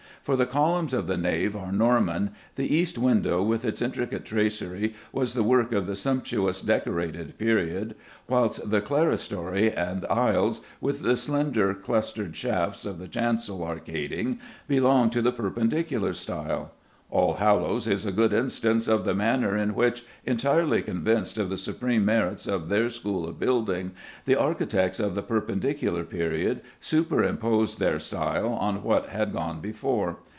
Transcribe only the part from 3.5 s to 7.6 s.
its intricate tracery was the work of the sumptuous Decorated